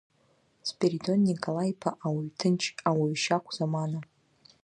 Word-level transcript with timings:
Спиридон 0.69 1.19
Николаи-иԥа 1.29 1.91
ауаҩ 2.05 2.29
ҭынч, 2.37 2.61
ауаҩ 2.89 3.15
шьахә 3.21 3.49
замана. 3.55 3.99